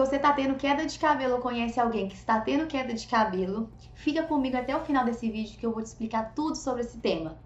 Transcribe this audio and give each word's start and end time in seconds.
você 0.00 0.18
tá 0.18 0.32
tendo 0.32 0.54
queda 0.54 0.86
de 0.86 0.98
cabelo 0.98 1.34
ou 1.34 1.40
conhece 1.42 1.78
alguém 1.78 2.08
que 2.08 2.14
está 2.14 2.40
tendo 2.40 2.66
queda 2.66 2.94
de 2.94 3.06
cabelo, 3.06 3.70
fica 3.92 4.22
comigo 4.22 4.56
até 4.56 4.74
o 4.74 4.80
final 4.80 5.04
desse 5.04 5.30
vídeo 5.30 5.58
que 5.58 5.66
eu 5.66 5.72
vou 5.72 5.82
te 5.82 5.88
explicar 5.88 6.32
tudo 6.34 6.56
sobre 6.56 6.80
esse 6.80 6.96
tema. 6.96 7.36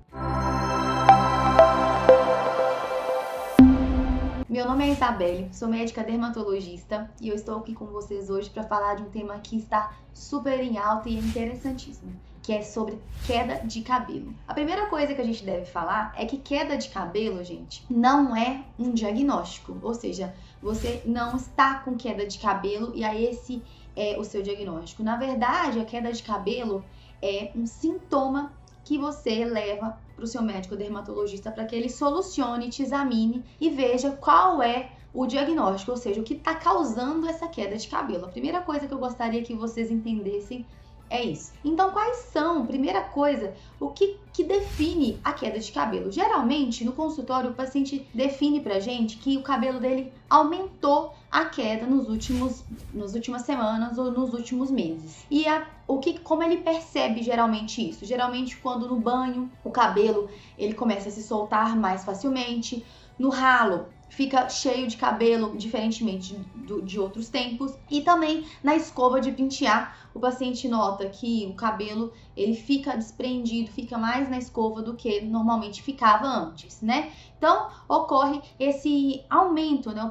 Meu 4.48 4.68
nome 4.68 4.84
é 4.84 4.92
Isabelle, 4.92 5.48
sou 5.52 5.66
médica 5.66 6.04
dermatologista 6.04 7.10
e 7.20 7.28
eu 7.28 7.34
estou 7.34 7.58
aqui 7.58 7.74
com 7.74 7.86
vocês 7.86 8.30
hoje 8.30 8.48
para 8.50 8.62
falar 8.62 8.94
de 8.94 9.02
um 9.02 9.10
tema 9.10 9.36
que 9.40 9.56
está 9.56 9.92
super 10.12 10.60
em 10.60 10.78
alta 10.78 11.08
e 11.08 11.16
é 11.16 11.18
interessantíssimo, 11.18 12.12
que 12.44 12.52
é 12.52 12.60
sobre 12.60 12.98
queda 13.26 13.66
de 13.66 13.80
cabelo. 13.80 14.34
A 14.46 14.52
primeira 14.52 14.84
coisa 14.88 15.14
que 15.14 15.20
a 15.20 15.24
gente 15.24 15.42
deve 15.42 15.64
falar 15.64 16.12
é 16.14 16.26
que 16.26 16.36
queda 16.36 16.76
de 16.76 16.90
cabelo, 16.90 17.42
gente, 17.42 17.82
não 17.88 18.36
é 18.36 18.62
um 18.78 18.92
diagnóstico, 18.92 19.78
ou 19.82 19.94
seja, 19.94 20.34
você 20.62 21.00
não 21.06 21.36
está 21.36 21.76
com 21.76 21.96
queda 21.96 22.26
de 22.26 22.38
cabelo 22.38 22.92
e 22.94 23.02
aí 23.02 23.24
esse 23.24 23.62
é 23.96 24.18
o 24.18 24.24
seu 24.24 24.42
diagnóstico. 24.42 25.02
Na 25.02 25.16
verdade, 25.16 25.80
a 25.80 25.86
queda 25.86 26.12
de 26.12 26.22
cabelo 26.22 26.84
é 27.22 27.50
um 27.56 27.66
sintoma 27.66 28.52
que 28.84 28.98
você 28.98 29.46
leva 29.46 29.98
para 30.14 30.24
o 30.24 30.28
seu 30.28 30.42
médico 30.42 30.76
dermatologista 30.76 31.50
para 31.50 31.64
que 31.64 31.74
ele 31.74 31.88
solucione, 31.88 32.68
te 32.68 32.82
examine 32.82 33.42
e 33.58 33.70
veja 33.70 34.10
qual 34.10 34.62
é 34.62 34.90
o 35.14 35.26
diagnóstico, 35.26 35.92
ou 35.92 35.96
seja, 35.96 36.20
o 36.20 36.24
que 36.24 36.34
está 36.34 36.54
causando 36.54 37.26
essa 37.26 37.48
queda 37.48 37.74
de 37.74 37.88
cabelo. 37.88 38.26
A 38.26 38.28
primeira 38.28 38.60
coisa 38.60 38.86
que 38.86 38.92
eu 38.92 38.98
gostaria 38.98 39.42
que 39.42 39.54
vocês 39.54 39.90
entendessem 39.90 40.66
é 41.10 41.22
isso. 41.22 41.52
Então, 41.64 41.90
quais 41.90 42.16
são, 42.32 42.66
primeira 42.66 43.02
coisa, 43.02 43.54
o 43.78 43.88
que, 43.90 44.18
que 44.32 44.42
define 44.42 45.18
a 45.22 45.32
queda 45.32 45.58
de 45.58 45.70
cabelo? 45.70 46.10
Geralmente, 46.10 46.84
no 46.84 46.92
consultório, 46.92 47.50
o 47.50 47.54
paciente 47.54 48.08
define 48.12 48.60
pra 48.60 48.80
gente 48.80 49.16
que 49.18 49.36
o 49.36 49.42
cabelo 49.42 49.78
dele 49.78 50.12
aumentou 50.28 51.14
a 51.30 51.44
queda 51.44 51.86
nos 51.86 52.08
últimos, 52.08 52.64
nas 52.92 53.14
últimas 53.14 53.42
semanas 53.42 53.98
ou 53.98 54.10
nos 54.10 54.32
últimos 54.32 54.70
meses. 54.70 55.24
E 55.30 55.46
a, 55.46 55.66
o 55.86 55.98
que, 55.98 56.18
como 56.18 56.42
ele 56.42 56.58
percebe 56.58 57.22
geralmente 57.22 57.88
isso? 57.88 58.04
Geralmente, 58.04 58.56
quando 58.56 58.88
no 58.88 58.96
banho 58.96 59.50
o 59.62 59.70
cabelo 59.70 60.28
ele 60.58 60.74
começa 60.74 61.08
a 61.08 61.12
se 61.12 61.22
soltar 61.22 61.76
mais 61.76 62.04
facilmente, 62.04 62.84
no 63.18 63.28
ralo 63.28 63.86
fica 64.14 64.48
cheio 64.48 64.86
de 64.86 64.96
cabelo, 64.96 65.56
diferentemente 65.56 66.34
de, 66.54 66.82
de 66.82 67.00
outros 67.00 67.28
tempos. 67.28 67.76
E 67.90 68.00
também 68.00 68.46
na 68.62 68.76
escova 68.76 69.20
de 69.20 69.32
pentear, 69.32 70.08
o 70.14 70.20
paciente 70.20 70.68
nota 70.68 71.08
que 71.08 71.46
o 71.50 71.54
cabelo 71.54 72.12
ele 72.36 72.54
fica 72.54 72.96
desprendido, 72.96 73.70
fica 73.70 73.98
mais 73.98 74.30
na 74.30 74.38
escova 74.38 74.80
do 74.80 74.94
que 74.94 75.20
normalmente 75.20 75.82
ficava 75.82 76.26
antes, 76.26 76.80
né? 76.80 77.10
Então 77.36 77.68
ocorre 77.88 78.40
esse 78.58 79.24
aumento, 79.28 79.90
né? 79.90 80.02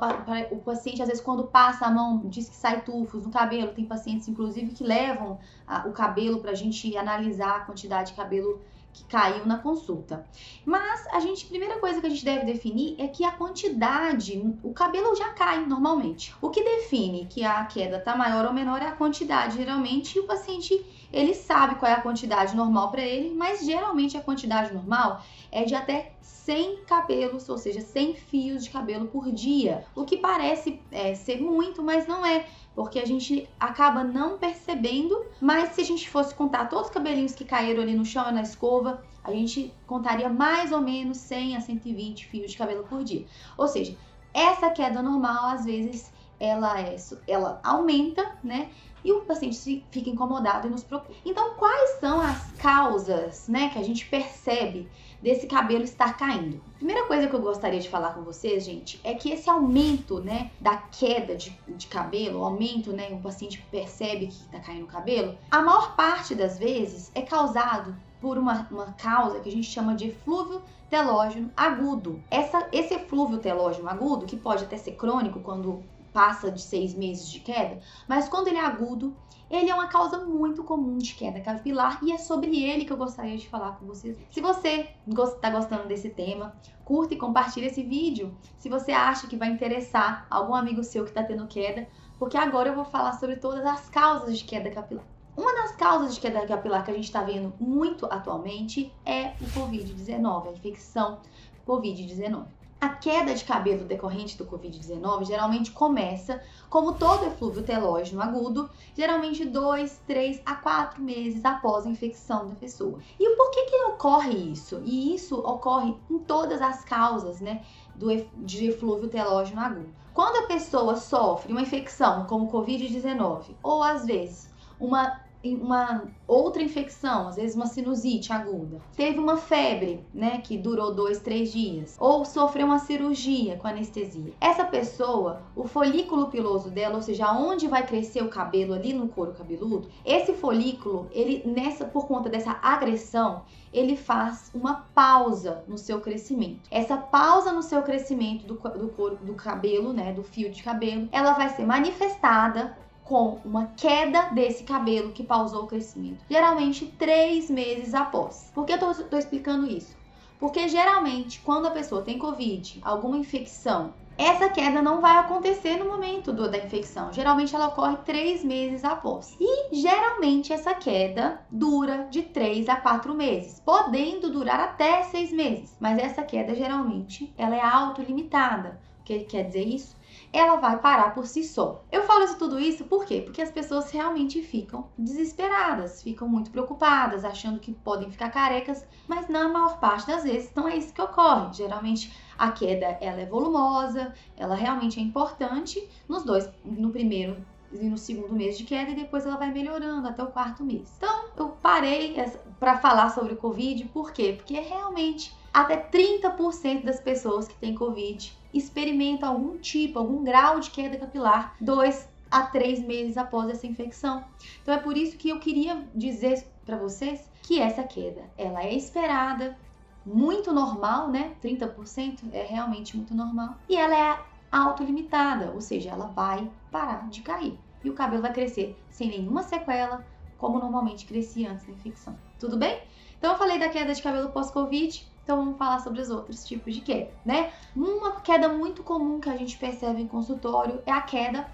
O, 0.51 0.55
o 0.55 0.59
paciente 0.59 1.01
às 1.01 1.07
vezes 1.07 1.23
quando 1.23 1.45
passa 1.45 1.85
a 1.85 1.91
mão 1.91 2.21
diz 2.25 2.49
que 2.49 2.55
sai 2.55 2.81
tufos 2.81 3.25
no 3.25 3.31
cabelo. 3.31 3.73
Tem 3.73 3.85
pacientes 3.85 4.27
inclusive 4.27 4.73
que 4.73 4.83
levam 4.83 5.39
a, 5.65 5.87
o 5.87 5.93
cabelo 5.93 6.39
para 6.39 6.51
a 6.51 6.55
gente 6.55 6.95
analisar 6.97 7.55
a 7.55 7.59
quantidade 7.61 8.11
de 8.11 8.17
cabelo 8.17 8.61
que 8.93 9.03
caiu 9.05 9.45
na 9.45 9.57
consulta. 9.57 10.25
Mas 10.65 11.07
a 11.07 11.19
gente, 11.19 11.45
primeira 11.47 11.79
coisa 11.79 11.99
que 11.99 12.07
a 12.07 12.09
gente 12.09 12.23
deve 12.23 12.45
definir 12.45 12.95
é 12.99 13.07
que 13.07 13.25
a 13.25 13.31
quantidade, 13.31 14.41
o 14.63 14.71
cabelo 14.71 15.15
já 15.15 15.29
cai 15.29 15.65
normalmente. 15.65 16.33
O 16.41 16.49
que 16.49 16.63
define 16.63 17.25
que 17.25 17.43
a 17.43 17.65
queda 17.65 17.97
está 17.97 18.15
maior 18.15 18.45
ou 18.45 18.53
menor 18.53 18.81
é 18.81 18.87
a 18.87 18.91
quantidade, 18.91 19.57
geralmente, 19.57 20.19
o 20.19 20.27
paciente 20.27 20.85
ele 21.11 21.35
sabe 21.35 21.75
qual 21.75 21.91
é 21.91 21.95
a 21.95 22.01
quantidade 22.01 22.55
normal 22.55 22.89
para 22.89 23.03
ele, 23.03 23.35
mas 23.35 23.63
geralmente 23.63 24.17
a 24.17 24.21
quantidade 24.21 24.73
normal 24.73 25.21
é 25.51 25.63
de 25.63 25.75
até 25.75 26.13
100 26.21 26.83
cabelos, 26.85 27.47
ou 27.47 27.57
seja, 27.57 27.79
100 27.79 28.15
fios 28.15 28.63
de 28.63 28.69
cabelo 28.71 29.07
por 29.07 29.31
dia, 29.31 29.85
o 29.95 30.03
que 30.03 30.17
parece 30.17 30.81
é, 30.91 31.13
ser 31.13 31.39
muito, 31.39 31.83
mas 31.83 32.07
não 32.07 32.25
é 32.25 32.47
porque 32.75 32.99
a 32.99 33.05
gente 33.05 33.47
acaba 33.59 34.03
não 34.03 34.37
percebendo, 34.37 35.25
mas 35.39 35.69
se 35.69 35.81
a 35.81 35.85
gente 35.85 36.09
fosse 36.09 36.33
contar 36.33 36.69
todos 36.69 36.87
os 36.87 36.93
cabelinhos 36.93 37.33
que 37.33 37.45
caíram 37.45 37.83
ali 37.83 37.93
no 37.93 38.05
chão 38.05 38.29
e 38.29 38.33
na 38.33 38.41
escova, 38.41 39.03
a 39.23 39.31
gente 39.31 39.73
contaria 39.87 40.27
mais 40.27 40.71
ou 40.71 40.81
menos 40.81 41.17
100 41.17 41.57
a 41.57 41.61
120 41.61 42.25
fios 42.25 42.51
de 42.51 42.57
cabelo 42.57 42.83
por 42.83 43.03
dia. 43.03 43.25
Ou 43.57 43.67
seja, 43.67 43.95
essa 44.33 44.69
queda 44.71 45.01
normal, 45.01 45.49
às 45.49 45.65
vezes, 45.65 46.11
ela, 46.39 46.79
é, 46.79 46.95
ela 47.27 47.61
aumenta, 47.63 48.37
né? 48.43 48.69
E 49.03 49.11
o 49.11 49.21
paciente 49.21 49.85
fica 49.91 50.09
incomodado 50.09 50.67
e 50.67 50.71
nos 50.71 50.83
preocupa. 50.83 51.13
Então, 51.25 51.55
quais 51.55 51.99
são 51.99 52.21
as 52.21 52.51
causas, 52.53 53.47
né, 53.49 53.69
que 53.69 53.77
a 53.77 53.83
gente 53.83 54.05
percebe 54.05 54.89
desse 55.23 55.47
cabelo 55.47 55.85
estar 55.85 56.17
caindo? 56.17 56.61
Primeira 56.75 57.07
coisa 57.07 57.27
que 57.27 57.33
eu 57.33 57.41
gostaria 57.41 57.79
de 57.79 57.87
falar 57.87 58.13
com 58.13 58.21
vocês, 58.21 58.65
gente, 58.65 58.99
é 59.05 59.13
que 59.13 59.31
esse 59.31 59.49
aumento, 59.49 60.19
né, 60.19 60.51
da 60.59 60.75
queda 60.75 61.35
de, 61.35 61.57
de 61.69 61.87
cabelo, 61.87 62.41
o 62.41 62.43
aumento, 62.43 62.91
né, 62.91 63.07
o 63.09 63.19
paciente 63.19 63.65
percebe 63.71 64.27
que 64.27 64.33
está 64.33 64.59
caindo 64.59 64.83
o 64.83 64.87
cabelo, 64.87 65.37
a 65.49 65.61
maior 65.61 65.95
parte 65.95 66.35
das 66.35 66.59
vezes 66.59 67.09
é 67.15 67.21
causado 67.21 67.95
por 68.19 68.37
uma, 68.37 68.67
uma 68.69 68.91
causa 68.93 69.39
que 69.39 69.47
a 69.47 69.51
gente 69.51 69.67
chama 69.67 69.95
de 69.95 70.09
eflúvio 70.09 70.61
telógeno 70.89 71.49
agudo. 71.57 72.21
Essa, 72.29 72.67
esse 72.71 72.93
eflúvio 72.93 73.39
telógeno 73.39 73.89
agudo, 73.89 74.25
que 74.25 74.37
pode 74.37 74.63
até 74.63 74.77
ser 74.77 74.91
crônico 74.91 75.39
quando 75.39 75.83
passa 76.13 76.51
de 76.51 76.61
seis 76.61 76.93
meses 76.93 77.27
de 77.27 77.39
queda, 77.39 77.79
mas 78.07 78.29
quando 78.29 78.47
ele 78.47 78.57
é 78.57 78.65
agudo, 78.65 79.15
ele 79.49 79.69
é 79.69 79.73
uma 79.73 79.87
causa 79.87 80.25
muito 80.25 80.63
comum 80.63 80.97
de 80.97 81.13
queda 81.13 81.39
capilar 81.39 81.99
e 82.01 82.11
é 82.11 82.17
sobre 82.17 82.63
ele 82.63 82.85
que 82.85 82.93
eu 82.93 82.97
gostaria 82.97 83.37
de 83.37 83.47
falar 83.47 83.73
com 83.73 83.85
vocês. 83.85 84.17
Se 84.31 84.41
você 84.41 84.89
está 85.07 85.49
gostando 85.49 85.87
desse 85.87 86.09
tema, 86.09 86.55
curta 86.83 87.13
e 87.13 87.17
compartilhe 87.17 87.67
esse 87.67 87.83
vídeo. 87.83 88.35
Se 88.57 88.69
você 88.69 88.91
acha 88.91 89.27
que 89.27 89.37
vai 89.37 89.49
interessar 89.49 90.25
algum 90.29 90.55
amigo 90.55 90.83
seu 90.83 91.03
que 91.03 91.11
está 91.11 91.23
tendo 91.23 91.45
queda, 91.47 91.87
porque 92.17 92.37
agora 92.37 92.69
eu 92.69 92.75
vou 92.75 92.85
falar 92.85 93.13
sobre 93.13 93.35
todas 93.35 93.65
as 93.65 93.89
causas 93.89 94.39
de 94.39 94.45
queda 94.45 94.71
capilar. 94.71 95.05
Uma 95.35 95.53
das 95.53 95.75
causas 95.75 96.15
de 96.15 96.21
queda 96.21 96.45
capilar 96.45 96.83
que 96.85 96.91
a 96.91 96.93
gente 96.93 97.05
está 97.05 97.23
vendo 97.23 97.53
muito 97.59 98.05
atualmente 98.05 98.93
é 99.05 99.33
o 99.41 99.45
Covid-19, 99.59 100.47
a 100.47 100.51
infecção 100.51 101.19
Covid-19. 101.67 102.45
A 102.83 102.89
queda 102.89 103.33
de 103.33 103.45
cabelo 103.45 103.85
decorrente 103.85 104.37
do 104.37 104.45
Covid-19 104.45 105.23
geralmente 105.23 105.71
começa, 105.71 106.43
como 106.69 106.95
todo 106.95 107.25
eflúvio 107.27 107.63
telógeno 107.63 108.21
agudo, 108.21 108.69
geralmente 108.93 109.45
2, 109.45 110.01
3 110.05 110.41
a 110.45 110.55
4 110.55 111.01
meses 111.01 111.45
após 111.45 111.85
a 111.85 111.89
infecção 111.89 112.45
da 112.45 112.55
pessoa. 112.55 112.99
E 113.17 113.37
por 113.37 113.51
que, 113.51 113.67
que 113.67 113.83
ocorre 113.85 114.35
isso? 114.51 114.81
E 114.83 115.15
isso 115.15 115.39
ocorre 115.39 115.95
em 116.11 116.19
todas 116.19 116.61
as 116.61 116.83
causas 116.83 117.39
né, 117.39 117.63
do, 117.95 118.09
de 118.45 118.65
eflúvio 118.65 119.07
telógeno 119.07 119.61
agudo. 119.61 119.95
Quando 120.13 120.43
a 120.43 120.47
pessoa 120.47 120.97
sofre 120.97 121.53
uma 121.53 121.61
infecção 121.61 122.25
como 122.25 122.51
Covid-19, 122.51 123.55
ou 123.63 123.81
às 123.81 124.05
vezes 124.05 124.51
uma 124.77 125.21
uma 125.43 126.03
outra 126.27 126.63
infecção, 126.63 127.27
às 127.27 127.35
vezes 127.35 127.55
uma 127.55 127.67
sinusite 127.67 128.31
aguda, 128.31 128.79
teve 128.95 129.19
uma 129.19 129.37
febre, 129.37 130.05
né, 130.13 130.39
que 130.39 130.57
durou 130.57 130.93
dois, 130.93 131.19
três 131.19 131.51
dias, 131.51 131.95
ou 131.99 132.23
sofreu 132.23 132.65
uma 132.65 132.79
cirurgia 132.79 133.57
com 133.57 133.67
anestesia. 133.67 134.33
Essa 134.39 134.63
pessoa, 134.63 135.41
o 135.55 135.67
folículo 135.67 136.27
piloso 136.27 136.69
dela, 136.69 136.95
ou 136.95 137.01
seja, 137.01 137.31
onde 137.31 137.67
vai 137.67 137.85
crescer 137.85 138.23
o 138.23 138.29
cabelo 138.29 138.73
ali 138.73 138.93
no 138.93 139.07
couro 139.07 139.33
cabeludo, 139.33 139.89
esse 140.05 140.33
folículo, 140.33 141.07
ele 141.11 141.43
nessa 141.45 141.85
por 141.85 142.07
conta 142.07 142.29
dessa 142.29 142.57
agressão, 142.61 143.43
ele 143.73 143.97
faz 143.97 144.51
uma 144.53 144.85
pausa 144.93 145.63
no 145.67 145.77
seu 145.77 145.99
crescimento. 145.99 146.61
Essa 146.69 146.95
pausa 146.95 147.51
no 147.51 147.63
seu 147.63 147.81
crescimento 147.81 148.45
do, 148.45 148.53
do 148.53 148.89
couro 148.89 149.17
do 149.21 149.33
cabelo, 149.33 149.91
né, 149.91 150.13
do 150.13 150.23
fio 150.23 150.49
de 150.49 150.61
cabelo, 150.61 151.09
ela 151.11 151.33
vai 151.33 151.49
ser 151.49 151.65
manifestada 151.65 152.77
com 153.03 153.39
uma 153.43 153.67
queda 153.77 154.29
desse 154.29 154.63
cabelo 154.63 155.11
que 155.11 155.23
pausou 155.23 155.63
o 155.63 155.67
crescimento, 155.67 156.23
geralmente 156.29 156.85
três 156.97 157.49
meses 157.49 157.93
após. 157.93 158.51
Por 158.53 158.65
que 158.65 158.73
eu 158.73 158.91
estou 158.91 159.19
explicando 159.19 159.67
isso? 159.67 159.95
Porque 160.39 160.67
geralmente, 160.67 161.39
quando 161.39 161.67
a 161.67 161.71
pessoa 161.71 162.01
tem 162.01 162.17
Covid, 162.17 162.81
alguma 162.83 163.17
infecção, 163.17 163.93
essa 164.17 164.47
queda 164.49 164.81
não 164.81 165.01
vai 165.01 165.17
acontecer 165.17 165.77
no 165.77 165.85
momento 165.85 166.31
do, 166.31 166.49
da 166.49 166.57
infecção. 166.57 167.11
Geralmente 167.11 167.55
ela 167.55 167.67
ocorre 167.67 167.97
três 168.05 168.43
meses 168.43 168.83
após. 168.83 169.35
E 169.39 169.75
geralmente 169.75 170.53
essa 170.53 170.73
queda 170.73 171.41
dura 171.49 172.07
de 172.11 172.21
três 172.21 172.69
a 172.69 172.75
quatro 172.75 173.13
meses, 173.15 173.59
podendo 173.65 174.29
durar 174.29 174.59
até 174.59 175.03
seis 175.03 175.31
meses. 175.31 175.75
Mas 175.79 175.97
essa 175.97 176.21
queda 176.21 176.53
geralmente 176.53 177.33
ela 177.37 177.55
é 177.55 177.61
autolimitada. 177.61 178.79
O 178.99 179.03
que 179.03 179.19
quer 179.21 179.43
dizer 179.43 179.67
isso? 179.67 179.97
Ela 180.33 180.55
vai 180.55 180.79
parar 180.79 181.13
por 181.13 181.27
si 181.27 181.43
só. 181.43 181.83
Eu 181.91 182.03
falo 182.03 182.23
isso 182.23 182.39
tudo 182.39 182.59
isso 182.59 182.83
por 182.85 183.05
quê? 183.05 183.21
Porque 183.21 183.41
as 183.41 183.51
pessoas 183.51 183.91
realmente 183.91 184.41
ficam 184.41 184.87
desesperadas, 184.97 186.01
ficam 186.01 186.27
muito 186.27 186.49
preocupadas, 186.49 187.23
achando 187.23 187.59
que 187.59 187.71
podem 187.71 188.09
ficar 188.09 188.31
carecas, 188.31 188.83
mas 189.07 189.29
na 189.29 189.47
maior 189.47 189.79
parte 189.79 190.07
das 190.07 190.23
vezes 190.23 190.51
não 190.55 190.67
é 190.67 190.75
isso 190.75 190.91
que 190.91 191.01
ocorre. 191.01 191.53
Geralmente 191.53 192.11
a 192.35 192.51
queda 192.51 192.97
ela 192.99 193.21
é 193.21 193.25
volumosa, 193.27 194.11
ela 194.35 194.55
realmente 194.55 194.99
é 194.99 195.03
importante 195.03 195.87
nos 196.09 196.23
dois, 196.23 196.49
no 196.65 196.89
primeiro 196.89 197.37
e 197.71 197.85
no 197.87 197.97
segundo 197.97 198.33
mês 198.33 198.57
de 198.57 198.63
queda 198.63 198.89
e 198.91 198.95
depois 198.95 199.25
ela 199.25 199.37
vai 199.37 199.51
melhorando 199.51 200.07
até 200.07 200.23
o 200.23 200.27
quarto 200.27 200.63
mês. 200.63 200.93
Então, 200.97 201.25
eu 201.37 201.49
parei 201.61 202.15
para 202.59 202.79
falar 202.79 203.09
sobre 203.09 203.33
o 203.33 203.37
Covid, 203.37 203.85
por 203.85 204.11
quê? 204.11 204.33
Porque 204.35 204.59
realmente 204.59 205.35
até 205.53 205.77
30% 205.77 206.83
das 206.83 206.99
pessoas 206.99 207.47
que 207.47 207.55
têm 207.55 207.75
Covid 207.75 208.35
experimentam 208.53 209.29
algum 209.29 209.57
tipo, 209.57 209.99
algum 209.99 210.23
grau 210.23 210.59
de 210.59 210.69
queda 210.69 210.97
capilar 210.97 211.55
dois 211.59 212.07
a 212.29 212.43
três 212.43 212.79
meses 212.83 213.17
após 213.17 213.49
essa 213.49 213.67
infecção. 213.67 214.23
Então 214.61 214.73
é 214.73 214.77
por 214.77 214.97
isso 214.97 215.17
que 215.17 215.29
eu 215.29 215.39
queria 215.39 215.87
dizer 215.93 216.45
para 216.65 216.77
vocês 216.77 217.29
que 217.41 217.59
essa 217.59 217.83
queda 217.83 218.23
ela 218.37 218.63
é 218.63 218.73
esperada, 218.73 219.57
muito 220.05 220.51
normal, 220.51 221.09
né? 221.09 221.35
30% 221.41 222.23
é 222.33 222.43
realmente 222.43 222.97
muito 222.97 223.13
normal. 223.13 223.55
E 223.69 223.75
ela 223.75 223.95
é 223.95 224.19
autolimitada, 224.51 225.51
ou 225.51 225.61
seja, 225.61 225.91
ela 225.91 226.07
vai 226.07 226.49
parar 226.71 227.09
de 227.09 227.21
cair. 227.21 227.57
E 227.83 227.89
o 227.89 227.93
cabelo 227.93 228.21
vai 228.21 228.33
crescer 228.33 228.77
sem 228.89 229.09
nenhuma 229.09 229.43
sequela, 229.43 230.05
como 230.37 230.59
normalmente 230.59 231.05
crescia 231.05 231.51
antes 231.51 231.65
da 231.65 231.71
infecção. 231.71 232.17
Tudo 232.39 232.57
bem? 232.57 232.81
Então 233.17 233.31
eu 233.31 233.37
falei 233.37 233.57
da 233.57 233.69
queda 233.69 233.93
de 233.93 234.01
cabelo 234.01 234.29
pós-Covid, 234.29 235.07
então 235.23 235.37
vamos 235.37 235.57
falar 235.57 235.79
sobre 235.79 236.01
os 236.01 236.09
outros 236.09 236.45
tipos 236.45 236.73
de 236.73 236.81
queda, 236.81 237.09
né? 237.25 237.51
Uma 237.75 238.19
queda 238.19 238.49
muito 238.49 238.83
comum 238.83 239.19
que 239.19 239.29
a 239.29 239.37
gente 239.37 239.57
percebe 239.57 240.01
em 240.01 240.07
consultório 240.07 240.81
é 240.85 240.91
a 240.91 241.01
queda 241.01 241.47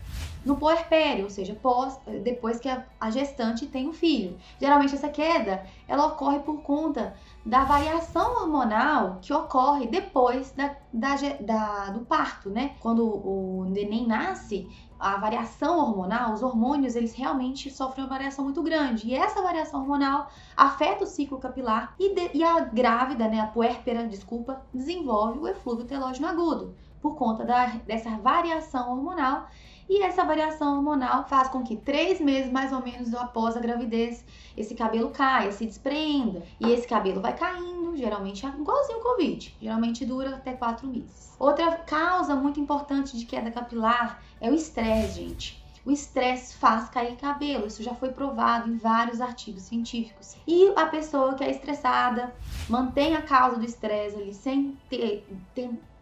no 0.45 0.55
puerpério, 0.55 1.25
ou 1.25 1.29
seja, 1.29 1.55
pós, 1.61 1.99
depois 2.23 2.59
que 2.59 2.69
a, 2.69 2.85
a 2.99 3.09
gestante 3.09 3.67
tem 3.67 3.87
o 3.87 3.89
um 3.89 3.93
filho. 3.93 4.37
Geralmente 4.59 4.95
essa 4.95 5.09
queda 5.09 5.65
ela 5.87 6.07
ocorre 6.07 6.39
por 6.39 6.61
conta 6.61 7.13
da 7.45 7.63
variação 7.65 8.41
hormonal 8.41 9.17
que 9.21 9.33
ocorre 9.33 9.87
depois 9.87 10.51
da, 10.51 10.75
da, 10.93 11.15
da, 11.39 11.89
do 11.89 12.01
parto, 12.01 12.49
né? 12.49 12.75
Quando 12.79 13.03
o 13.05 13.65
neném 13.69 14.07
nasce, 14.07 14.67
a 14.99 15.15
variação 15.15 15.79
hormonal, 15.79 16.33
os 16.33 16.43
hormônios, 16.43 16.95
eles 16.95 17.13
realmente 17.13 17.71
sofrem 17.71 18.03
uma 18.03 18.09
variação 18.09 18.43
muito 18.43 18.61
grande. 18.61 19.07
E 19.07 19.15
essa 19.15 19.41
variação 19.41 19.79
hormonal 19.81 20.29
afeta 20.57 21.05
o 21.05 21.07
ciclo 21.07 21.39
capilar 21.39 21.95
e, 21.97 22.13
de, 22.13 22.31
e 22.33 22.43
a 22.43 22.59
grávida, 22.59 23.27
né, 23.29 23.39
a 23.39 23.47
puérpera, 23.47 24.05
desculpa, 24.05 24.61
desenvolve 24.73 25.39
o 25.39 25.47
eflúvio 25.47 25.85
telógeno 25.85 26.27
agudo 26.27 26.75
por 27.01 27.15
conta 27.15 27.45
da, 27.45 27.67
dessa 27.87 28.09
variação 28.17 28.91
hormonal 28.91 29.47
e 29.89 30.03
essa 30.03 30.23
variação 30.23 30.77
hormonal 30.77 31.27
faz 31.27 31.47
com 31.47 31.63
que 31.63 31.75
três 31.75 32.21
meses 32.21 32.51
mais 32.51 32.71
ou 32.71 32.81
menos 32.81 33.13
após 33.15 33.57
a 33.57 33.59
gravidez 33.59 34.23
esse 34.55 34.75
cabelo 34.75 35.09
caia, 35.09 35.51
se 35.51 35.65
despreenda. 35.65 36.43
E 36.59 36.69
esse 36.69 36.87
cabelo 36.87 37.21
vai 37.21 37.35
caindo, 37.35 37.95
geralmente 37.95 38.45
é 38.45 38.49
igualzinho 38.49 38.99
o 38.99 39.01
Covid. 39.01 39.55
Geralmente 39.61 40.05
dura 40.05 40.35
até 40.35 40.53
quatro 40.53 40.87
meses. 40.87 41.33
Outra 41.39 41.71
causa 41.77 42.35
muito 42.35 42.59
importante 42.59 43.17
de 43.17 43.25
queda 43.25 43.49
capilar 43.49 44.21
é 44.41 44.51
o 44.51 44.53
estresse, 44.53 45.15
gente. 45.15 45.63
O 45.85 45.91
estresse 45.91 46.55
faz 46.57 46.89
cair 46.89 47.15
cabelo, 47.15 47.65
isso 47.65 47.81
já 47.81 47.95
foi 47.95 48.09
provado 48.11 48.69
em 48.69 48.77
vários 48.77 49.21
artigos 49.21 49.63
científicos. 49.63 50.35
E 50.45 50.71
a 50.75 50.85
pessoa 50.85 51.35
que 51.35 51.43
é 51.43 51.49
estressada 51.49 52.35
mantém 52.67 53.15
a 53.15 53.21
causa 53.21 53.55
do 53.55 53.65
estresse 53.65 54.17
ali 54.17 54.33
sem 54.33 54.77
ter, 54.89 55.25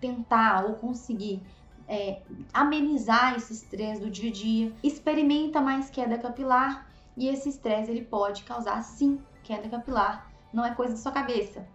tentar 0.02 0.66
ou 0.66 0.74
conseguir 0.74 1.42
é, 1.88 2.22
amenizar 2.54 3.36
esse 3.36 3.54
estresse 3.54 4.02
do 4.02 4.10
dia 4.10 4.30
a 4.30 4.34
dia, 4.34 4.74
experimenta 4.84 5.62
mais 5.62 5.90
queda 5.90 6.18
capilar 6.18 6.88
e 7.16 7.28
esse 7.28 7.50
estresse 7.50 7.90
ele 7.90 8.04
pode 8.04 8.44
causar 8.44 8.82
sim 8.84 9.20
queda 9.44 9.70
capilar, 9.70 10.30
não 10.54 10.66
é 10.66 10.74
coisa 10.74 10.94
da 10.94 11.00
sua 11.00 11.12
cabeça. 11.12 11.66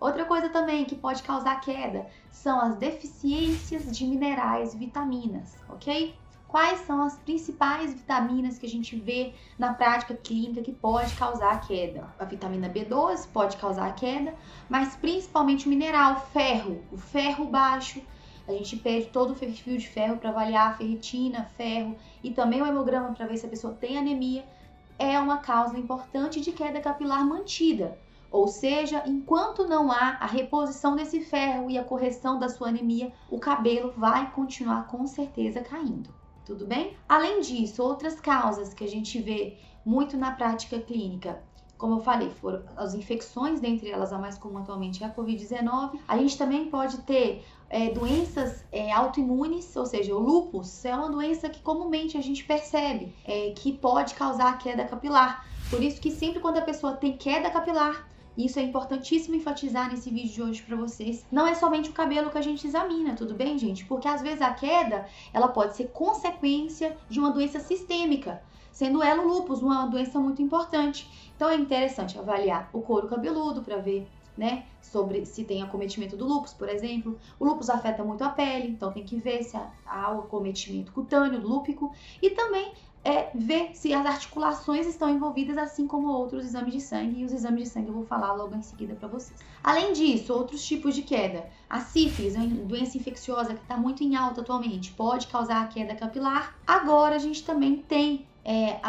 Outra 0.00 0.24
coisa 0.24 0.48
também 0.48 0.86
que 0.86 0.96
pode 0.96 1.22
causar 1.22 1.60
queda 1.60 2.06
são 2.30 2.58
as 2.58 2.76
deficiências 2.76 3.84
de 3.94 4.06
minerais 4.06 4.72
e 4.72 4.78
vitaminas, 4.78 5.54
ok? 5.68 6.14
Quais 6.48 6.80
são 6.80 7.02
as 7.02 7.16
principais 7.18 7.92
vitaminas 7.92 8.58
que 8.58 8.66
a 8.66 8.68
gente 8.68 8.96
vê 8.96 9.34
na 9.58 9.74
prática 9.74 10.14
clínica 10.14 10.62
que 10.62 10.72
pode 10.72 11.14
causar 11.14 11.60
queda? 11.60 12.12
A 12.18 12.24
vitamina 12.24 12.68
B12 12.68 13.28
pode 13.30 13.56
causar 13.58 13.94
queda, 13.94 14.34
mas 14.68 14.96
principalmente 14.96 15.66
o 15.66 15.68
mineral 15.68 16.26
ferro, 16.32 16.82
o 16.90 16.96
ferro 16.96 17.44
baixo, 17.44 18.02
a 18.50 18.56
gente 18.56 18.76
pede 18.76 19.06
todo 19.06 19.32
o 19.32 19.36
perfil 19.36 19.76
de 19.76 19.88
ferro 19.88 20.16
para 20.16 20.30
avaliar 20.30 20.76
ferritina, 20.76 21.44
ferro 21.56 21.96
e 22.22 22.30
também 22.30 22.60
o 22.60 22.66
hemograma 22.66 23.12
para 23.12 23.26
ver 23.26 23.36
se 23.36 23.46
a 23.46 23.48
pessoa 23.48 23.74
tem 23.74 23.96
anemia. 23.96 24.44
É 24.98 25.18
uma 25.18 25.38
causa 25.38 25.78
importante 25.78 26.40
de 26.40 26.52
queda 26.52 26.80
capilar 26.80 27.24
mantida. 27.24 27.98
Ou 28.30 28.46
seja, 28.46 29.02
enquanto 29.06 29.66
não 29.66 29.90
há 29.90 30.18
a 30.20 30.26
reposição 30.26 30.94
desse 30.94 31.20
ferro 31.20 31.70
e 31.70 31.78
a 31.78 31.84
correção 31.84 32.38
da 32.38 32.48
sua 32.48 32.68
anemia, 32.68 33.12
o 33.30 33.38
cabelo 33.38 33.92
vai 33.96 34.30
continuar 34.30 34.86
com 34.86 35.06
certeza 35.06 35.60
caindo. 35.60 36.14
Tudo 36.44 36.66
bem? 36.66 36.96
Além 37.08 37.40
disso, 37.40 37.82
outras 37.82 38.20
causas 38.20 38.72
que 38.74 38.84
a 38.84 38.88
gente 38.88 39.20
vê 39.20 39.56
muito 39.84 40.16
na 40.16 40.32
prática 40.32 40.78
clínica 40.78 41.42
como 41.80 41.94
eu 41.94 42.00
falei, 42.00 42.28
foram 42.28 42.62
as 42.76 42.92
infecções, 42.92 43.58
dentre 43.58 43.90
elas 43.90 44.12
a 44.12 44.18
mais 44.18 44.36
comum 44.36 44.58
atualmente 44.58 45.02
é 45.02 45.06
a 45.06 45.14
Covid-19. 45.14 45.98
A 46.06 46.18
gente 46.18 46.36
também 46.36 46.66
pode 46.66 46.98
ter 46.98 47.42
é, 47.70 47.90
doenças 47.90 48.62
é, 48.70 48.92
autoimunes, 48.92 49.74
ou 49.74 49.86
seja, 49.86 50.14
o 50.14 50.18
lúpus 50.18 50.84
é 50.84 50.94
uma 50.94 51.08
doença 51.08 51.48
que 51.48 51.62
comumente 51.62 52.18
a 52.18 52.20
gente 52.20 52.44
percebe 52.44 53.14
é, 53.24 53.52
que 53.52 53.72
pode 53.72 54.12
causar 54.12 54.58
queda 54.58 54.84
capilar. 54.84 55.46
Por 55.70 55.82
isso 55.82 55.98
que 56.02 56.10
sempre 56.10 56.38
quando 56.38 56.58
a 56.58 56.62
pessoa 56.62 56.92
tem 56.92 57.16
queda 57.16 57.48
capilar, 57.48 58.06
isso 58.36 58.58
é 58.58 58.62
importantíssimo 58.62 59.34
enfatizar 59.34 59.90
nesse 59.90 60.10
vídeo 60.10 60.32
de 60.34 60.42
hoje 60.42 60.62
para 60.62 60.76
vocês. 60.76 61.24
Não 61.32 61.46
é 61.46 61.54
somente 61.54 61.88
o 61.88 61.94
cabelo 61.94 62.30
que 62.30 62.36
a 62.38 62.42
gente 62.42 62.66
examina, 62.66 63.14
tudo 63.14 63.34
bem, 63.34 63.56
gente? 63.56 63.86
Porque 63.86 64.06
às 64.06 64.20
vezes 64.20 64.42
a 64.42 64.52
queda, 64.52 65.06
ela 65.32 65.48
pode 65.48 65.76
ser 65.76 65.88
consequência 65.88 66.94
de 67.08 67.18
uma 67.18 67.30
doença 67.30 67.58
sistêmica 67.58 68.42
sendo 68.72 69.02
ela 69.02 69.22
o 69.22 69.28
lúpus 69.28 69.62
uma 69.62 69.86
doença 69.86 70.18
muito 70.18 70.40
importante. 70.42 71.08
Então 71.36 71.48
é 71.48 71.56
interessante 71.56 72.18
avaliar 72.18 72.68
o 72.72 72.80
couro 72.80 73.08
cabeludo 73.08 73.62
para 73.62 73.76
ver 73.78 74.06
né, 74.36 74.64
sobre 74.80 75.26
se 75.26 75.44
tem 75.44 75.62
acometimento 75.62 76.16
do 76.16 76.26
lúpus, 76.26 76.52
por 76.52 76.68
exemplo. 76.68 77.18
O 77.38 77.44
lúpus 77.44 77.68
afeta 77.68 78.02
muito 78.02 78.24
a 78.24 78.30
pele, 78.30 78.68
então 78.68 78.90
tem 78.92 79.04
que 79.04 79.16
ver 79.16 79.42
se 79.42 79.56
há 79.86 80.12
o 80.12 80.20
acometimento 80.20 80.92
cutâneo, 80.92 81.40
lúpico, 81.40 81.92
e 82.22 82.30
também 82.30 82.72
é 83.02 83.30
ver 83.34 83.70
se 83.74 83.92
as 83.94 84.04
articulações 84.04 84.86
estão 84.86 85.08
envolvidas, 85.08 85.56
assim 85.56 85.86
como 85.86 86.08
outros 86.08 86.44
exames 86.44 86.72
de 86.72 86.80
sangue, 86.80 87.20
e 87.20 87.24
os 87.24 87.32
exames 87.32 87.64
de 87.64 87.68
sangue 87.70 87.88
eu 87.88 87.94
vou 87.94 88.04
falar 88.04 88.32
logo 88.32 88.54
em 88.54 88.62
seguida 88.62 88.94
para 88.94 89.08
vocês. 89.08 89.38
Além 89.62 89.92
disso, 89.92 90.32
outros 90.32 90.64
tipos 90.64 90.94
de 90.94 91.02
queda. 91.02 91.48
A 91.68 91.80
sífilis, 91.80 92.34
uma 92.34 92.46
doença 92.46 92.98
infecciosa 92.98 93.54
que 93.54 93.62
está 93.62 93.76
muito 93.76 94.02
em 94.02 94.16
alta 94.16 94.42
atualmente, 94.42 94.92
pode 94.92 95.26
causar 95.28 95.68
queda 95.68 95.94
capilar. 95.94 96.54
Agora 96.66 97.16
a 97.16 97.18
gente 97.18 97.44
também 97.44 97.76
tem 97.76 98.26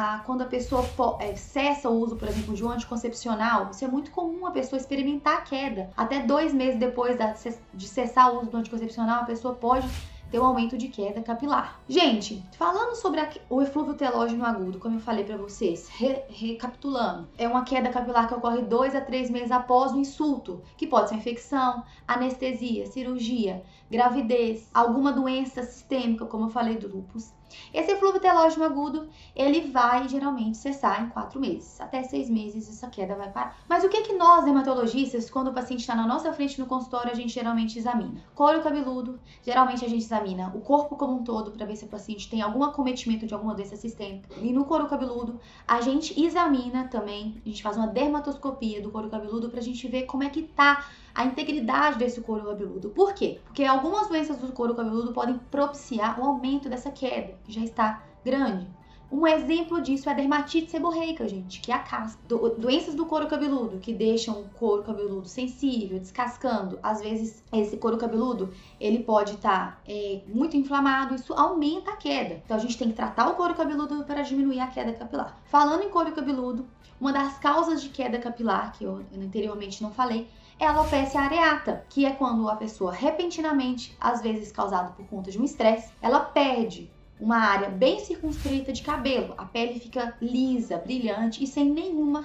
a, 0.01 0.19
quando 0.19 0.41
a 0.41 0.45
pessoa 0.45 0.83
é, 1.19 1.35
cessa 1.35 1.89
o 1.89 1.93
uso, 1.93 2.15
por 2.15 2.27
exemplo, 2.27 2.53
de 2.53 2.63
um 2.63 2.69
anticoncepcional, 2.69 3.69
isso 3.71 3.85
é 3.85 3.87
muito 3.87 4.11
comum 4.11 4.45
a 4.45 4.51
pessoa 4.51 4.79
experimentar 4.79 5.37
a 5.37 5.41
queda. 5.41 5.91
Até 5.95 6.19
dois 6.19 6.53
meses 6.53 6.79
depois 6.79 7.17
da, 7.17 7.35
de 7.73 7.87
cessar 7.87 8.33
o 8.33 8.41
uso 8.41 8.49
do 8.49 8.57
anticoncepcional, 8.57 9.21
a 9.21 9.25
pessoa 9.25 9.53
pode 9.53 9.87
ter 10.31 10.39
um 10.39 10.45
aumento 10.45 10.77
de 10.77 10.87
queda 10.87 11.21
capilar. 11.21 11.79
Gente, 11.89 12.41
falando 12.57 12.95
sobre 12.95 13.19
a, 13.19 13.29
o 13.49 13.61
eflúvio 13.61 13.93
telógeno 13.93 14.45
agudo, 14.45 14.79
como 14.79 14.95
eu 14.95 15.01
falei 15.01 15.25
para 15.25 15.35
vocês, 15.35 15.89
re, 15.89 16.23
recapitulando, 16.29 17.27
é 17.37 17.47
uma 17.47 17.65
queda 17.65 17.89
capilar 17.89 18.27
que 18.27 18.33
ocorre 18.33 18.61
dois 18.61 18.95
a 18.95 19.01
três 19.01 19.29
meses 19.29 19.51
após 19.51 19.91
o 19.91 19.99
insulto, 19.99 20.61
que 20.77 20.87
pode 20.87 21.09
ser 21.09 21.15
infecção, 21.15 21.83
anestesia, 22.07 22.87
cirurgia, 22.87 23.61
gravidez, 23.89 24.69
alguma 24.73 25.11
doença 25.11 25.63
sistêmica, 25.63 26.25
como 26.25 26.45
eu 26.45 26.49
falei 26.49 26.77
do 26.77 26.87
lúpus. 26.87 27.33
Esse 27.73 27.91
eflúvio 27.91 28.19
telógeno 28.19 28.65
agudo, 28.65 29.09
ele 29.35 29.71
vai 29.71 30.07
geralmente 30.07 30.57
cessar 30.57 31.03
em 31.03 31.09
quatro 31.09 31.39
meses. 31.39 31.79
Até 31.79 32.03
seis 32.03 32.29
meses 32.29 32.69
essa 32.69 32.89
queda 32.89 33.15
vai 33.15 33.29
parar. 33.29 33.57
Mas 33.67 33.83
o 33.83 33.89
que 33.89 34.01
que 34.01 34.13
nós, 34.13 34.43
dermatologistas, 34.43 35.29
quando 35.29 35.49
o 35.49 35.53
paciente 35.53 35.81
está 35.81 35.95
na 35.95 36.07
nossa 36.07 36.31
frente 36.33 36.59
no 36.59 36.65
consultório, 36.65 37.11
a 37.11 37.15
gente 37.15 37.33
geralmente 37.33 37.77
examina? 37.77 38.21
Couro 38.35 38.61
cabeludo, 38.61 39.19
geralmente 39.43 39.85
a 39.85 39.89
gente 39.89 40.03
examina 40.03 40.51
o 40.55 40.61
corpo 40.61 40.95
como 40.95 41.17
um 41.17 41.23
todo 41.23 41.51
para 41.51 41.65
ver 41.65 41.75
se 41.75 41.85
o 41.85 41.87
paciente 41.87 42.29
tem 42.29 42.41
algum 42.41 42.63
acometimento 42.63 43.25
de 43.25 43.33
alguma 43.33 43.53
doença 43.53 43.75
sistêmica. 43.75 44.29
E 44.41 44.51
no 44.51 44.65
couro 44.65 44.87
cabeludo, 44.87 45.39
a 45.67 45.81
gente 45.81 46.19
examina 46.21 46.87
também, 46.87 47.41
a 47.45 47.49
gente 47.49 47.63
faz 47.63 47.77
uma 47.77 47.87
dermatoscopia 47.87 48.81
do 48.81 48.91
couro 48.91 49.09
cabeludo 49.09 49.49
para 49.49 49.59
a 49.59 49.63
gente 49.63 49.87
ver 49.87 50.03
como 50.03 50.23
é 50.23 50.29
que 50.29 50.43
tá 50.43 50.85
a 51.13 51.25
integridade 51.25 51.97
desse 51.97 52.21
couro 52.21 52.45
cabeludo. 52.45 52.89
Por 52.89 53.13
quê? 53.13 53.39
Porque 53.45 53.63
algumas 53.63 54.07
doenças 54.07 54.37
do 54.37 54.51
couro 54.51 54.75
cabeludo 54.75 55.13
podem 55.13 55.37
propiciar 55.49 56.19
o 56.19 56.23
aumento 56.23 56.69
dessa 56.69 56.91
queda, 56.91 57.37
que 57.43 57.51
já 57.51 57.61
está 57.61 58.03
grande. 58.23 58.67
Um 59.11 59.27
exemplo 59.27 59.81
disso 59.81 60.07
é 60.07 60.13
a 60.13 60.15
dermatite 60.15 60.71
seborreica, 60.71 61.27
gente, 61.27 61.59
que 61.59 61.69
é 61.69 61.75
a 61.75 61.79
casca. 61.79 62.17
Do, 62.29 62.49
doenças 62.51 62.95
do 62.95 63.05
couro 63.05 63.27
cabeludo 63.27 63.77
que 63.77 63.93
deixam 63.93 64.39
o 64.39 64.49
couro 64.51 64.83
cabeludo 64.83 65.27
sensível, 65.27 65.99
descascando. 65.99 66.79
Às 66.81 67.01
vezes, 67.01 67.43
esse 67.51 67.75
couro 67.75 67.97
cabeludo 67.97 68.53
ele 68.79 69.03
pode 69.03 69.33
estar 69.33 69.71
tá, 69.71 69.81
é, 69.85 70.21
muito 70.27 70.55
inflamado, 70.55 71.13
isso 71.13 71.33
aumenta 71.33 71.91
a 71.91 71.97
queda. 71.97 72.41
Então, 72.45 72.55
a 72.55 72.59
gente 72.61 72.77
tem 72.77 72.87
que 72.87 72.93
tratar 72.93 73.27
o 73.27 73.35
couro 73.35 73.53
cabeludo 73.53 74.05
para 74.05 74.21
diminuir 74.21 74.61
a 74.61 74.67
queda 74.67 74.93
capilar. 74.93 75.37
Falando 75.43 75.83
em 75.83 75.89
couro 75.89 76.13
cabeludo, 76.13 76.65
uma 76.97 77.11
das 77.11 77.37
causas 77.37 77.83
de 77.83 77.89
queda 77.89 78.17
capilar, 78.17 78.71
que 78.71 78.85
eu 78.85 79.03
anteriormente 79.13 79.83
não 79.83 79.91
falei, 79.91 80.29
é 80.61 80.67
a 80.67 80.69
alopecia 80.69 81.19
areata, 81.19 81.83
que 81.89 82.05
é 82.05 82.11
quando 82.11 82.47
a 82.47 82.55
pessoa 82.55 82.93
repentinamente, 82.93 83.97
às 83.99 84.21
vezes 84.21 84.51
causado 84.51 84.95
por 84.95 85.03
conta 85.07 85.31
de 85.31 85.41
um 85.41 85.43
estresse, 85.43 85.91
ela 85.99 86.19
perde 86.19 86.87
uma 87.19 87.37
área 87.37 87.67
bem 87.67 87.99
circunscrita 87.99 88.71
de 88.71 88.83
cabelo. 88.83 89.33
A 89.39 89.45
pele 89.45 89.79
fica 89.79 90.15
lisa, 90.21 90.77
brilhante 90.77 91.43
e 91.43 91.47
sem 91.47 91.65
nenhuma 91.65 92.23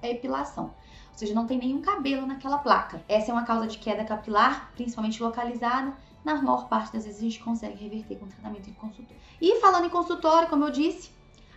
epilação. 0.00 0.66
Ou 1.10 1.18
seja, 1.18 1.34
não 1.34 1.44
tem 1.44 1.58
nenhum 1.58 1.82
cabelo 1.82 2.24
naquela 2.24 2.58
placa. 2.58 3.02
Essa 3.08 3.32
é 3.32 3.34
uma 3.34 3.44
causa 3.44 3.66
de 3.66 3.78
queda 3.78 4.04
capilar, 4.04 4.70
principalmente 4.76 5.20
localizada 5.20 5.92
na 6.24 6.40
maior 6.40 6.68
parte 6.68 6.92
das 6.92 7.04
vezes 7.04 7.18
a 7.18 7.24
gente 7.24 7.40
consegue 7.40 7.82
reverter 7.82 8.16
com 8.16 8.28
tratamento 8.28 8.70
em 8.70 8.74
consultório. 8.74 9.20
E 9.40 9.60
falando 9.60 9.86
em 9.86 9.90
consultório, 9.90 10.48
como 10.48 10.66
eu 10.66 10.70
disse, 10.70 11.10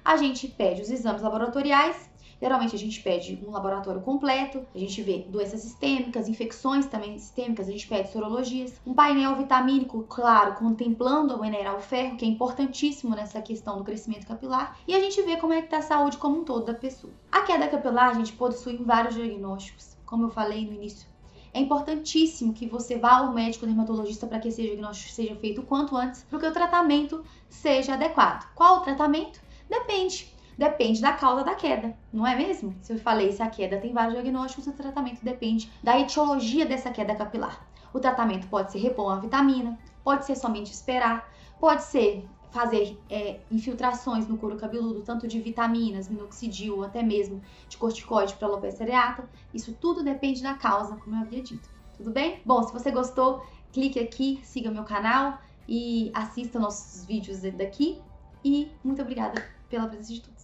a 0.03 0.17
gente 0.17 0.47
pede 0.47 0.81
os 0.81 0.89
exames 0.89 1.21
laboratoriais 1.21 2.09
Geralmente 2.39 2.75
a 2.75 2.79
gente 2.79 3.01
pede 3.01 3.39
um 3.47 3.51
laboratório 3.51 4.01
completo, 4.01 4.65
a 4.73 4.77
gente 4.77 5.01
vê 5.01 5.25
doenças 5.29 5.61
sistêmicas, 5.61 6.27
infecções 6.27 6.85
também 6.85 7.17
sistêmicas, 7.17 7.67
a 7.67 7.71
gente 7.71 7.87
pede 7.87 8.11
sorologias, 8.11 8.73
um 8.85 8.93
painel 8.93 9.35
vitamínico, 9.35 10.03
claro, 10.09 10.55
contemplando 10.55 11.35
o 11.35 11.41
mineral 11.41 11.79
ferro, 11.79 12.17
que 12.17 12.25
é 12.25 12.27
importantíssimo 12.27 13.15
nessa 13.15 13.41
questão 13.41 13.77
do 13.77 13.83
crescimento 13.83 14.27
capilar, 14.27 14.77
e 14.87 14.93
a 14.93 14.99
gente 14.99 15.21
vê 15.21 15.37
como 15.37 15.53
é 15.53 15.61
que 15.61 15.67
está 15.67 15.77
a 15.77 15.81
saúde 15.81 16.17
como 16.17 16.41
um 16.41 16.43
todo 16.43 16.65
da 16.65 16.73
pessoa. 16.73 17.13
A 17.31 17.41
queda 17.41 17.67
capilar, 17.67 18.09
a 18.09 18.13
gente 18.13 18.33
possui 18.33 18.77
vários 18.77 19.15
diagnósticos, 19.15 19.97
como 20.05 20.25
eu 20.25 20.29
falei 20.29 20.65
no 20.65 20.73
início. 20.73 21.07
É 21.53 21.59
importantíssimo 21.61 22.53
que 22.53 22.67
você 22.67 22.97
vá 22.97 23.19
ao 23.19 23.33
médico 23.33 23.65
dermatologista 23.65 24.27
para 24.27 24.39
que 24.39 24.49
esse 24.49 24.61
diagnóstico 24.61 25.13
seja 25.13 25.35
feito 25.37 25.61
o 25.61 25.65
quanto 25.65 25.95
antes, 25.95 26.23
para 26.23 26.37
que 26.37 26.47
o 26.47 26.51
tratamento 26.51 27.23
seja 27.47 27.93
adequado. 27.93 28.45
Qual 28.53 28.79
o 28.79 28.81
tratamento? 28.81 29.39
Depende 29.69 30.34
depende 30.57 31.01
da 31.01 31.13
causa 31.13 31.43
da 31.43 31.55
queda, 31.55 31.95
não 32.11 32.25
é 32.25 32.35
mesmo? 32.35 32.75
Se 32.81 32.93
eu 32.93 32.99
falei 32.99 33.31
se 33.31 33.41
a 33.41 33.49
queda 33.49 33.77
tem 33.77 33.93
vários 33.93 34.13
diagnósticos, 34.13 34.67
o 34.67 34.73
tratamento 34.73 35.23
depende 35.23 35.71
da 35.83 35.99
etiologia 35.99 36.65
dessa 36.65 36.91
queda 36.91 37.15
capilar. 37.15 37.67
O 37.93 37.99
tratamento 37.99 38.47
pode 38.47 38.71
ser 38.71 38.79
repor 38.79 39.05
uma 39.05 39.19
vitamina, 39.19 39.77
pode 40.03 40.25
ser 40.25 40.35
somente 40.35 40.71
esperar, 40.71 41.31
pode 41.59 41.83
ser 41.83 42.27
fazer 42.51 42.97
é, 43.09 43.39
infiltrações 43.51 44.27
no 44.27 44.37
couro 44.37 44.55
cabeludo, 44.55 45.01
tanto 45.01 45.27
de 45.27 45.41
vitaminas, 45.41 46.07
minoxidil, 46.07 46.85
até 46.85 47.03
mesmo 47.03 47.41
de 47.67 47.75
corticoide 47.77 48.33
para 48.35 48.47
alopecia 48.47 48.85
areata. 48.85 49.29
Isso 49.53 49.73
tudo 49.73 50.01
depende 50.01 50.41
da 50.41 50.53
causa, 50.53 50.95
como 50.95 51.17
eu 51.17 51.21
havia 51.21 51.41
dito. 51.41 51.69
Tudo 51.97 52.11
bem? 52.11 52.39
Bom, 52.45 52.63
se 52.63 52.71
você 52.71 52.91
gostou, 52.91 53.45
clique 53.73 53.99
aqui, 53.99 54.39
siga 54.43 54.71
meu 54.71 54.85
canal 54.85 55.37
e 55.67 56.11
assista 56.13 56.57
nossos 56.57 57.05
vídeos 57.05 57.41
daqui. 57.41 58.01
E 58.43 58.71
muito 58.83 59.01
obrigada 59.01 59.45
pela 59.69 59.87
presença 59.87 60.13
de 60.13 60.21
todos. 60.21 60.34